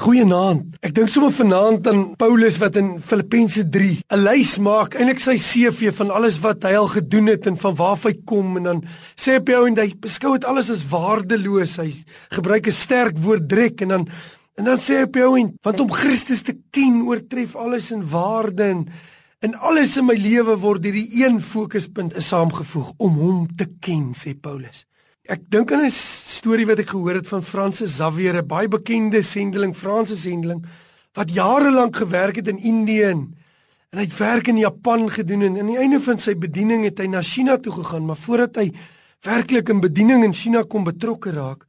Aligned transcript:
Goeienaand. 0.00 0.78
Ek 0.80 0.94
dink 0.96 1.10
sommer 1.12 1.32
vanaand 1.36 1.88
aan 1.90 1.98
Paulus 2.16 2.54
wat 2.62 2.78
in 2.80 2.94
Filippense 3.04 3.66
3 3.68 3.98
'n 4.00 4.22
lys 4.22 4.54
maak, 4.64 4.94
eintlik 4.96 5.20
sy 5.20 5.36
CV 5.36 5.92
van 5.92 6.10
alles 6.10 6.38
wat 6.40 6.64
hy 6.64 6.72
al 6.72 6.88
gedoen 6.88 7.26
het 7.28 7.46
en 7.46 7.56
van 7.60 7.74
waar 7.76 7.98
hy 8.04 8.14
kom 8.24 8.56
en 8.56 8.62
dan 8.62 8.80
sê 9.14 9.36
hy 9.36 9.66
en 9.66 9.76
hy 9.76 9.92
beskou 10.00 10.32
dit 10.38 10.44
alles 10.48 10.70
as 10.70 10.88
waardeloos. 10.88 11.76
Hy 11.76 11.92
gebruik 12.32 12.66
'n 12.66 12.72
sterk 12.72 13.18
woord 13.18 13.48
drek 13.48 13.82
en 13.82 13.88
dan 13.88 14.08
en 14.56 14.64
dan 14.64 14.78
sê 14.78 14.96
hy 14.96 15.02
op 15.02 15.16
jou 15.16 15.38
en 15.38 15.52
want 15.62 15.80
om 15.80 15.92
Christus 15.92 16.42
te 16.42 16.56
ken 16.72 17.02
oortref 17.04 17.54
alles 17.56 17.92
in 17.92 18.02
waarde 18.02 18.64
en 18.64 18.88
en 19.42 19.54
alles 19.54 19.96
in 19.98 20.06
my 20.06 20.14
lewe 20.14 20.56
word 20.56 20.84
hierdie 20.84 21.24
een 21.24 21.40
fokuspunt 21.40 22.16
is 22.16 22.28
saamgevoeg 22.28 22.92
om 22.96 23.18
hom 23.18 23.46
te 23.56 23.66
ken, 23.80 24.14
sê 24.14 24.32
Paulus. 24.32 24.86
Ek 25.28 25.44
dink 25.50 25.72
aan 25.72 25.84
'n 25.84 25.90
storie 26.40 26.64
wat 26.64 26.80
ek 26.80 26.94
gehoor 26.94 27.18
het 27.18 27.28
van 27.28 27.42
Francis 27.44 27.98
Xavier, 27.98 28.38
'n 28.40 28.46
baie 28.46 28.68
bekende 28.68 29.20
sendeling, 29.22 29.74
Franse 29.76 30.16
sendeling 30.16 30.64
wat 31.12 31.32
jare 31.34 31.70
lank 31.70 31.96
gewerk 31.96 32.36
het 32.36 32.48
in 32.48 32.58
Indië 32.58 33.02
en 33.12 33.34
hy 33.92 34.06
het 34.06 34.16
werk 34.16 34.48
in 34.48 34.56
Japan 34.56 35.10
gedoen 35.10 35.42
en 35.42 35.58
aan 35.58 35.66
die 35.66 35.76
einde 35.76 36.00
van 36.00 36.18
sy 36.18 36.34
bediening 36.34 36.84
het 36.84 36.98
hy 36.98 37.06
na 37.06 37.20
China 37.20 37.58
toe 37.58 37.72
gegaan, 37.72 38.06
maar 38.06 38.16
voordat 38.16 38.56
hy 38.56 38.72
werklik 39.22 39.68
in 39.68 39.80
bediening 39.80 40.24
in 40.24 40.32
China 40.32 40.62
kom 40.62 40.84
betrokke 40.84 41.30
raak, 41.30 41.66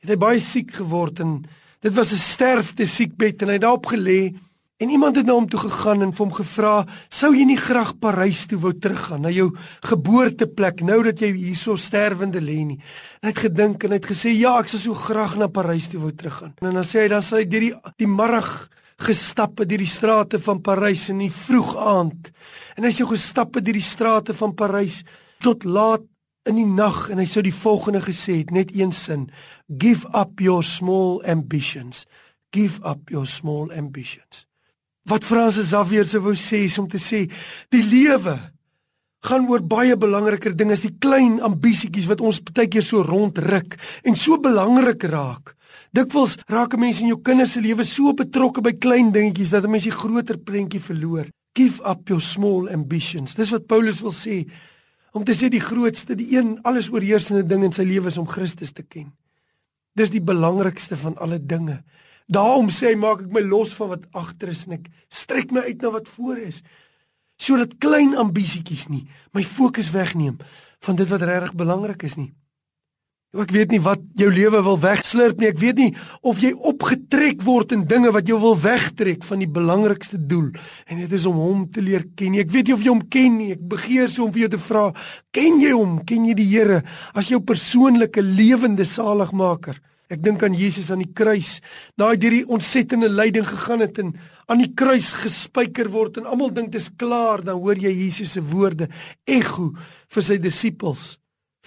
het 0.00 0.10
hy 0.10 0.16
baie 0.16 0.38
siek 0.38 0.70
geword 0.70 1.20
en 1.20 1.42
dit 1.80 1.94
was 1.94 2.12
'n 2.12 2.22
sterfte 2.22 2.86
siekbed 2.86 3.42
en 3.42 3.48
hy 3.48 3.54
het 3.54 3.62
daarop 3.62 3.86
gelê 3.86 4.34
En 4.82 4.90
iemand 4.90 5.16
het 5.16 5.28
na 5.28 5.36
hom 5.36 5.46
toe 5.46 5.60
gegaan 5.62 6.00
en 6.02 6.10
hom 6.16 6.32
gevra, 6.34 6.86
"Sou 7.08 7.36
jy 7.36 7.44
nie 7.44 7.56
graag 7.56 7.98
Parys 7.98 8.46
toe 8.46 8.58
wou 8.58 8.72
teruggaan, 8.78 9.20
na 9.20 9.30
jou 9.30 9.54
geboorteplek, 9.80 10.80
nou 10.80 11.02
dat 11.02 11.20
jy 11.20 11.32
hierso 11.32 11.76
sterwende 11.76 12.40
lê 12.40 12.64
nie?" 12.64 12.80
En 13.20 13.28
hy 13.28 13.28
het 13.28 13.38
gedink 13.38 13.84
en 13.84 13.90
hy 13.90 13.96
het 13.96 14.10
gesê, 14.10 14.34
"Ja, 14.34 14.58
ek 14.58 14.68
sou 14.68 14.80
so 14.80 14.94
graag 14.94 15.36
na 15.36 15.46
Parys 15.46 15.88
toe 15.88 16.00
wou 16.00 16.12
teruggaan." 16.12 16.54
En 16.60 16.74
dan 16.74 16.84
sê 16.84 17.00
hy 17.02 17.08
dan 17.08 17.22
sal 17.22 17.38
hy 17.38 17.44
deur 17.44 17.60
die 17.60 17.74
die 17.96 18.06
middag 18.06 18.68
gestap 18.96 19.58
het 19.58 19.68
deur 19.68 19.78
die 19.78 19.86
strate 19.86 20.40
van 20.40 20.60
Parys 20.60 21.08
in 21.08 21.18
die 21.18 21.30
vroeg 21.30 21.76
aand. 21.76 22.30
En 22.76 22.84
hy 22.84 22.90
sou 22.90 23.06
gestap 23.06 23.54
het 23.54 23.64
deur 23.64 23.74
die 23.74 23.82
strate 23.82 24.34
van 24.34 24.54
Parys 24.54 25.04
tot 25.40 25.64
laat 25.64 26.02
in 26.44 26.54
die 26.54 26.66
nag 26.66 27.08
en 27.10 27.18
hy 27.18 27.26
sou 27.26 27.42
die 27.42 27.54
volgende 27.54 28.00
gesê 28.00 28.38
het, 28.38 28.50
net 28.50 28.74
een 28.74 28.92
sin: 28.92 29.30
"Give 29.78 30.08
up 30.12 30.40
your 30.40 30.64
small 30.64 31.22
ambitions. 31.24 32.06
Give 32.50 32.80
up 32.84 33.10
your 33.10 33.26
small 33.26 33.70
ambitions." 33.70 34.46
Wat 35.08 35.24
Fransis 35.26 35.72
Xavier 35.72 36.06
se 36.06 36.20
wou 36.22 36.34
sê 36.38 36.64
is 36.68 36.78
om 36.78 36.88
te 36.88 36.98
sê 36.98 37.26
die 37.74 37.82
lewe 37.82 38.36
gaan 39.22 39.48
oor 39.50 39.62
baie 39.62 39.96
belangriker 39.98 40.54
dinge 40.58 40.74
as 40.74 40.84
die 40.86 40.94
klein 41.02 41.40
ambisietjies 41.42 42.08
wat 42.10 42.22
ons 42.22 42.40
baie 42.50 42.70
keer 42.70 42.86
so 42.86 43.02
rondruk 43.06 43.76
en 44.06 44.18
so 44.18 44.38
belangrik 44.42 45.06
raak. 45.10 45.54
Dikwels 45.92 46.38
raak 46.48 46.74
'n 46.74 46.80
mens 46.80 47.00
in 47.00 47.08
jou 47.08 47.20
kinders 47.22 47.52
se 47.52 47.60
lewe 47.60 47.84
so 47.84 48.12
betrokke 48.12 48.62
by 48.62 48.72
klein 48.72 49.12
dingetjies 49.12 49.50
dat 49.50 49.64
'n 49.64 49.70
mens 49.70 49.84
die 49.84 49.98
groter 50.02 50.38
prentjie 50.38 50.80
verloor. 50.80 51.26
Give 51.54 51.82
up 51.84 52.08
your 52.08 52.20
small 52.20 52.68
ambitions. 52.68 53.34
Dis 53.34 53.50
wat 53.50 53.66
Paulus 53.66 54.00
wil 54.00 54.12
sê 54.12 54.46
om 55.12 55.24
te 55.24 55.32
sê 55.32 55.50
die 55.50 55.60
grootste, 55.60 56.14
die 56.14 56.36
een 56.36 56.58
alles 56.62 56.88
oorheersende 56.88 57.46
ding 57.46 57.64
in 57.64 57.72
sy 57.72 57.82
lewe 57.82 58.08
is 58.08 58.18
om 58.18 58.26
Christus 58.26 58.72
te 58.72 58.82
ken. 58.82 59.12
Dis 59.94 60.10
die 60.10 60.22
belangrikste 60.22 60.96
van 60.96 61.16
alle 61.18 61.38
dinge. 61.38 61.82
Daarom 62.26 62.70
sê 62.70 62.92
hy 62.92 62.98
maak 63.00 63.24
ek 63.26 63.32
my 63.34 63.42
los 63.46 63.74
van 63.78 63.94
wat 63.96 64.06
agter 64.12 64.52
is 64.52 64.66
en 64.66 64.78
ek 64.78 64.90
strek 65.12 65.52
my 65.52 65.66
uit 65.66 65.82
na 65.82 65.90
wat 65.94 66.08
voor 66.08 66.38
is. 66.38 66.62
Sodat 67.40 67.78
klein 67.82 68.14
ambisietjies 68.18 68.88
nie 68.92 69.06
my 69.34 69.42
fokus 69.42 69.90
wegneem 69.94 70.38
van 70.82 70.96
dit 70.98 71.08
wat 71.08 71.26
regtig 71.26 71.58
belangrik 71.58 72.06
is 72.06 72.18
nie. 72.18 72.32
Ek 73.32 73.48
weet 73.48 73.70
nie 73.72 73.80
wat 73.80 74.02
jou 74.20 74.26
lewe 74.28 74.58
wil 74.60 74.76
wegslurp 74.76 75.38
nie. 75.40 75.48
Ek 75.48 75.60
weet 75.60 75.78
nie 75.80 75.92
of 76.20 76.42
jy 76.42 76.50
opgetrek 76.52 77.40
word 77.46 77.70
in 77.72 77.86
dinge 77.88 78.10
wat 78.12 78.28
jou 78.28 78.36
wil 78.42 78.58
wegtrek 78.60 79.24
van 79.24 79.40
die 79.40 79.48
belangrikste 79.48 80.20
doel 80.20 80.50
en 80.84 81.00
dit 81.00 81.14
is 81.16 81.24
om 81.30 81.38
hom 81.40 81.62
te 81.72 81.80
leer 81.80 82.04
ken. 82.12 82.36
Ek 82.36 82.52
weet 82.52 82.68
nie 82.68 82.76
of 82.76 82.84
jy 82.84 82.92
hom 82.92 83.06
ken 83.08 83.38
nie. 83.38 83.54
Ek 83.56 83.62
begeer 83.72 84.12
so 84.12 84.26
om 84.26 84.34
vir 84.34 84.44
jou 84.44 84.50
te 84.52 84.60
vra, 84.60 84.90
ken 85.32 85.62
jy 85.64 85.72
hom? 85.72 85.96
Ken 86.04 86.28
jy 86.28 86.36
die 86.36 86.50
Here 86.52 86.82
as 87.16 87.32
jou 87.32 87.40
persoonlike 87.40 88.20
lewende 88.20 88.84
saligmaker? 88.84 89.80
Ek 90.12 90.20
dink 90.20 90.42
aan 90.44 90.56
Jesus 90.56 90.90
aan 90.92 91.00
die 91.00 91.12
kruis. 91.16 91.56
Naai 91.96 92.18
deur 92.20 92.34
die 92.34 92.48
ontsettende 92.52 93.08
lyding 93.08 93.46
gegaan 93.48 93.84
het 93.84 94.00
en 94.02 94.12
aan 94.52 94.60
die 94.60 94.72
kruis 94.76 95.12
gespijker 95.22 95.88
word 95.92 96.20
en 96.20 96.28
almal 96.28 96.52
dink 96.52 96.72
dit 96.74 96.82
is 96.82 96.90
klaar, 97.00 97.40
dan 97.40 97.60
hoor 97.62 97.80
jy 97.80 97.92
Jesus 98.04 98.34
se 98.36 98.42
woorde 98.44 98.90
ego 99.24 99.70
vir 100.12 100.26
sy 100.26 100.36
disippels 100.42 101.14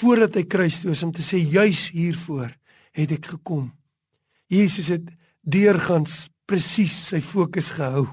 voordat 0.00 0.38
hy 0.38 0.44
kruis 0.46 0.78
toe 0.80 0.94
is 0.94 1.02
om 1.02 1.12
te 1.12 1.24
sê 1.26 1.40
juis 1.42 1.88
hiervoor 1.92 2.52
het 2.96 3.12
ek 3.18 3.32
gekom. 3.34 3.72
Jesus 4.50 4.90
het 4.94 5.10
deurgangs 5.42 6.28
presies 6.46 6.94
sy 7.10 7.20
fokus 7.22 7.72
gehou 7.74 8.06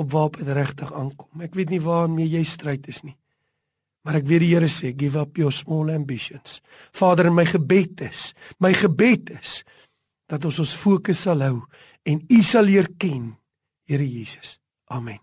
op 0.00 0.12
waar 0.12 0.32
dit 0.34 0.48
regtig 0.48 0.92
aankom. 0.96 1.44
Ek 1.44 1.54
weet 1.56 1.72
nie 1.72 1.82
waarmee 1.84 2.28
jy 2.28 2.44
stryd 2.48 2.88
is 2.88 3.04
nie. 3.04 3.19
Maar 4.06 4.20
ek 4.22 4.28
weet 4.30 4.44
die 4.44 4.52
Here 4.54 4.68
sê 4.72 4.94
give 4.96 5.18
up 5.20 5.38
your 5.38 5.52
small 5.52 5.90
ambitions. 5.92 6.60
Vader, 6.96 7.28
in 7.28 7.36
my 7.36 7.44
gebed 7.48 8.00
is, 8.08 8.30
my 8.58 8.72
gebed 8.76 9.34
is 9.36 9.60
dat 10.30 10.44
ons 10.48 10.60
ons 10.62 10.76
fokus 10.78 11.26
sal 11.26 11.42
hou 11.44 11.56
en 12.08 12.22
U 12.30 12.42
sal 12.46 12.70
leer 12.70 12.88
ken, 12.98 13.34
Here 13.90 14.06
Jesus. 14.06 14.58
Amen. 14.90 15.20